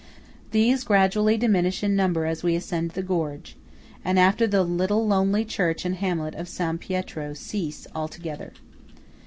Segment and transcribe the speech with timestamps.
[0.49, 3.55] These gradually diminish in number as we ascend the gorge,
[4.03, 8.51] and after the little lonely church and hamlet of San Pietro, cease altogether.